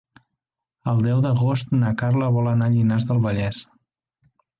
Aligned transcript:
El 0.93 1.01
deu 1.07 1.19
d'agost 1.25 1.75
na 1.81 1.91
Carla 1.99 2.31
vol 2.39 2.49
anar 2.53 2.71
a 2.71 2.75
Llinars 2.77 3.07
del 3.11 3.21
Vallès. 3.27 3.61